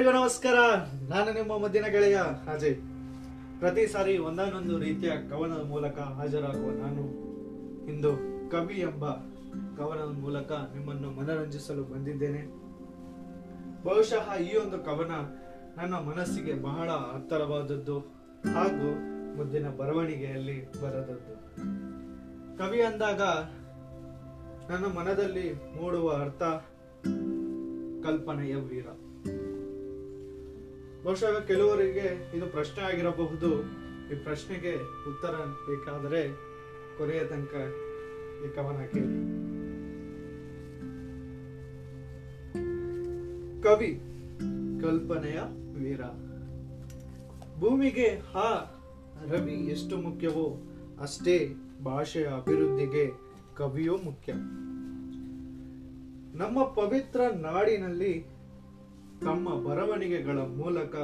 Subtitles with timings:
[0.00, 0.54] ಎಲ್ಲರಿಗೂ ನಮಸ್ಕಾರ.
[1.08, 2.18] ನಾನು ನಿಮ್ಮ ಮದ್ದಿನ ಗೆಳೆಯ
[2.52, 2.76] ಅಜಯ್.
[3.58, 7.00] ಪ್ರತಿ ಸಾರಿ ಒಂದಾನೊಂದು ರೀತಿಯ ಕವನದ ಮೂಲಕ ಹಾಜರಾಗುವ ನಾನು.
[7.88, 8.12] ಇಂದು
[8.50, 9.10] ಕವಿ ಎಂಬ
[9.76, 12.46] ಕವನದ ಮೂಲಕ ನಿಮ್ಮನ್ನು ಮನರಂಜಿಸಲು ಬಂದಿದ್ದೇನೆ.
[13.84, 15.10] ಬಹುಶಃ ಈ ಒಂದು ಕವನ
[15.80, 17.98] ನನ್ನ ಮನಸ್ಸಿಗೆ ಬಹಳ ಹತ್ತರವಾದದ್ದು
[18.54, 18.88] ಹಾಗೂ
[19.36, 21.56] ಮುಂದಿನ ಬರವಣಿಗೆಯಲ್ಲಿ ಬರದದ್ದು.
[22.58, 23.22] ಕವಿ ಅಂದಾಗ
[24.70, 26.42] ನನ್ನ ಮನದಲ್ಲಿ ಮೂಡುವ ಅರ್ಥ
[28.06, 28.86] ಕಲ್ಪನೆಯ ವೀರ.
[31.04, 33.50] ಬಹುಶಃ ಕೆಲವರಿಗೆ ಇದು ಪ್ರಶ್ನೆ ಆಗಿರಬಹುದು.
[34.12, 34.72] ಈ ಪ್ರಶ್ನೆಗೆ
[35.10, 35.34] ಉತ್ತರ
[35.68, 36.22] ಬೇಕಾದರೆ
[36.98, 37.54] ಕೊನೆಯ ತನಕ
[38.44, 39.18] ಈ ಕವನ ಕೇಳಿ
[43.62, 43.90] ಕವಿ
[44.82, 45.40] ಕಲ್ಪನೆಯ
[45.78, 46.02] ವೀರ.
[47.60, 48.50] ಭೂಮಿಗೆ ಹಾ
[49.30, 50.46] ರವಿ ಎಷ್ಟು ಮುಖ್ಯವೋ
[51.00, 51.36] ಅಷ್ಟೇ
[51.84, 53.04] ಭಾಷೆಯ ಅಭಿವೃದ್ಧಿಗೆ
[53.56, 54.32] ಕವಿಯೂ ಮುಖ್ಯ.
[56.38, 58.12] ನಮ್ಮ ಪವಿತ್ರ ನಾಡಿನಲ್ಲಿ
[59.20, 60.96] ತಮ್ಮ ಬರವಣಿಗೆಗಳ ಮೂಲಕ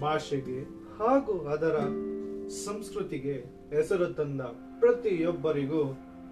[0.00, 0.62] ಭಾಷೆಗೆ
[0.98, 1.76] ಹಾಗೂ ಅದರ
[2.48, 3.32] ಸಂಸ್ಕೃತಿಗೆ
[3.70, 4.40] ಹೆಸರು ತಂದ
[4.80, 5.84] ಪ್ರತಿಯೊಬ್ಬರಿಗೂ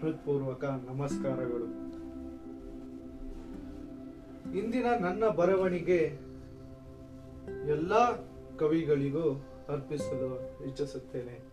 [0.00, 1.64] ಹೃತ್ಪೂರ್ವಕ ನಮಸ್ಕಾರಗಳು.
[4.58, 6.18] ಇಂದಿನ ನನ್ನ ಬರವಣಿಗೆ
[7.68, 8.16] ಎಲ್ಲ
[8.56, 11.52] ಕವಿಗಳಿಗೂ ಅರ್ಪಿಸಲು ಇಚ್ಛಿಸುತ್ತೇನೆ.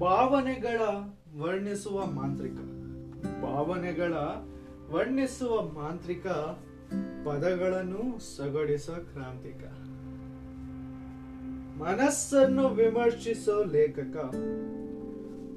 [0.00, 0.80] ಭಾವನೆಗಳ
[1.38, 2.54] ವರ್ಣಿಸುವ ಮಾಂತ್ರಿಕ,
[3.42, 4.14] ಭಾವನೆಗಳ
[4.90, 6.26] ವರ್ಣಿಸುವ ಮಾಂತ್ರಿಕ
[7.26, 9.64] ಪದಗಳನ್ನು ಸಗಡಿಸ ಕ್ರಾಂತಿಕ.
[11.82, 14.16] ಮನಸ್ಸನ್ನು ವಿಮರ್ಶಿಸೋ ಲೇಖಕ.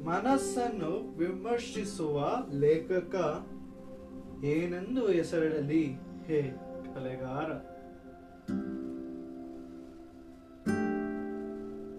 [0.06, 3.48] ಮನಸ್ಸನ್ನು ವಿಮರ್ಶಿಸುವ ಲೇಖಕ
[4.44, 5.86] ಏನೆಂದು ಹೆಸರಿಡಲಿ?
[6.28, 6.56] ಹೇ
[6.96, 7.52] ಕಲೆಗಾರ.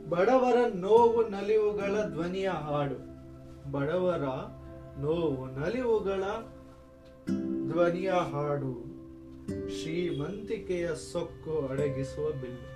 [0.08, 3.10] ಬಡವರ ನೋವು ನಲಿವುಗಳ ಧ್ವನಿಯ ಹಾಡು.
[3.72, 4.24] ಬಡವರ
[5.00, 6.22] ನೋವು ನಲಿವುಗಳ
[7.70, 8.74] ಧ್ವನಿಯ ಹಾಡು
[9.70, 12.70] ಶ್ರೀಮಂತಿಕೆಯ ಸೊಕ್ಕು ಅಡಗಿಸುವ ಬಿಲ್ಲು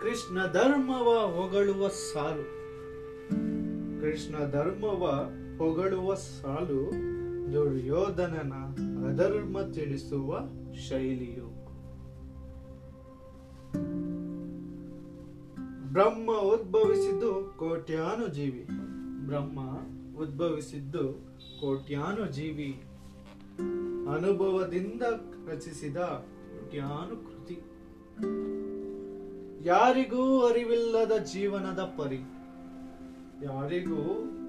[0.00, 2.46] ಕೃಷ್ಣ ಧರ್ಮವ ಹೊಗಳುವ ಸಾಲು,
[4.00, 5.04] ಕೃಷ್ಣ ಧರ್ಮವ
[5.58, 6.80] ಹೊಗಳುವ ಸಾಲು,
[7.52, 8.54] ದುರ್ಯೋಧನನ
[9.08, 10.40] ಅಧರ್ಮ ತಿಳಿಸುವ
[10.88, 11.48] ಶೈಲಿಯು.
[15.92, 18.64] ಬ್ರಹ್ಮ ಉದ್ಭವಿಸಿದ್ದು ಕೋಟ್ಯಾನು ಜೀವಿ
[19.26, 19.58] ಬ್ರಹ್ಮ
[20.18, 21.12] ಉದ್ಭವಿಸಿದ್ದು
[21.60, 22.82] ಕೋಟ್ಯಾನು ಜೀವಿ
[24.14, 25.02] ಅನುಭವದಿಂದ
[25.48, 27.60] ರಚಿಸಿದ ಕೋಟ್ಯಾನು ಕೃತಿ
[29.66, 32.18] ಯಾರಿಗೂ ಅರಿವಿಲ್ಲದ ಜೀವನದ ಪರಿ.
[33.44, 34.02] ಯಾರಿಗೂ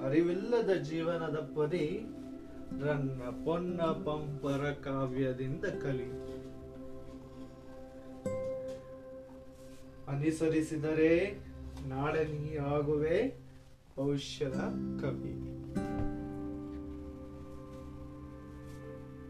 [0.03, 1.99] ಅರಿವಿಲ್ಲದ ಜೀವನದ ಪರಿ
[2.81, 6.09] ರನ್ನ ಪೊನ್ನ ಪಂಪರ ಕಾವ್ಯದಿಂದ ಕಲಿ.
[10.07, 11.39] ಅನುಸರಿಸಿದರೆ
[11.87, 13.45] ನಾಳೆ ನೀ ಆಗುವೆ
[13.97, 14.57] ಭವಿಷ್ಯದ
[15.01, 15.54] ಕವಿ.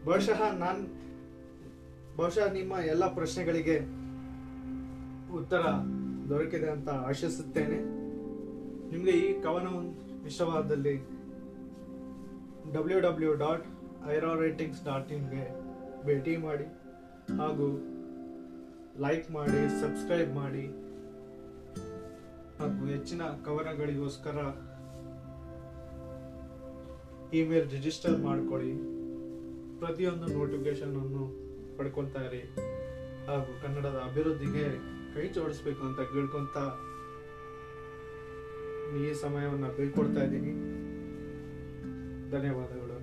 [0.06, 0.82] ಬಹುಶಃ ನಾನು,
[2.18, 3.76] ಬಹುಶಃ ನಿಮ್ಮ ಎಲ್ಲ ಪ್ರಶ್ನೆಗಳಿಗೆ
[5.38, 5.62] ಉತ್ತರ
[6.30, 7.78] ದೊರಕಿದೆ ಅಂತ ಆಶಿಸುತ್ತೇನೆ.
[8.92, 9.68] ನಿಮಗೆ ಈ ಕವನ
[10.30, 10.94] ಇಷ್ಟವಾದಲ್ಲಿ
[12.76, 13.66] ಡಬ್ಲ್ಯೂ ಡಬ್ಲ್ಯೂ ಡಾಟ್
[14.14, 15.44] ಐರಾ ರೇಟಿಂಗ್ಸ್ ಡಾಟ್ ಇನ್ಗೆ
[16.06, 16.66] ಭೇಟಿ ಮಾಡಿ
[17.40, 17.66] ಹಾಗೂ
[19.04, 20.66] ಲೈಕ್ ಮಾಡಿ, ಸಬ್ಸ್ಕ್ರೈಬ್ ಮಾಡಿ
[22.58, 24.38] ಹಾಗೂ ಹೆಚ್ಚಿನ ಕವನಗಳಿಗೋಸ್ಕರ
[27.40, 28.76] ಇಮೇಲ್ ರಿಜಿಸ್ಟರ್ ಮಾಡ್ಕೊಳ್ಳಿ.
[29.78, 31.22] ಪ್ರತಿಯೊಂದು ನೋಟಿಫಿಕೇಶನ್ ಅನ್ನು
[31.78, 32.40] ಪಡ್ಕೊಳ್ತಾ ಇರಿ.
[33.26, 34.64] ಹಾಗೂ ಕನ್ನಡದ ಅಭಿವೃದ್ಧಿಗೆ
[35.14, 36.56] ಕೈ ಜೋಡಿಸ್ಬೇಕು ಅಂತ ಕೇಳ್ಕೊಂತ
[38.96, 40.52] ಈ ಸಮಯವನ್ನು ಬೀಳ್ಕೊಡ್ತಾ ಇದ್ದೀನಿ.
[42.30, 42.95] ಧನ್ಯವಾದಗಳು.